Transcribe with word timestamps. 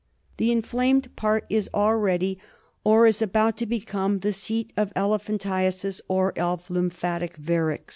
The 0.37 0.51
inflamed 0.51 1.15
part 1.15 1.45
is 1.47 1.69
already, 1.75 2.39
or 2.83 3.05
is 3.05 3.21
about 3.21 3.55
to 3.57 3.67
become, 3.67 4.17
the 4.17 4.33
seat 4.33 4.73
of 4.75 4.91
elephantiasis 4.95 6.01
or 6.07 6.31
of 6.39 6.67
lymphatic 6.71 7.37
varix. 7.39 7.89